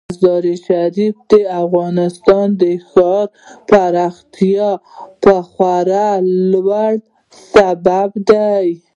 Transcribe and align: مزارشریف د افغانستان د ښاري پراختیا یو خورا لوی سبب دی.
مزارشریف 0.09 1.15
د 1.31 1.33
افغانستان 1.63 2.47
د 2.61 2.63
ښاري 2.89 3.25
پراختیا 3.69 4.69
یو 5.27 5.39
خورا 5.51 6.07
لوی 6.51 6.95
سبب 7.51 8.09
دی. 8.29 8.65